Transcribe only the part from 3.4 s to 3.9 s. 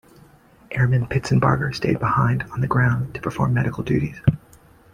medical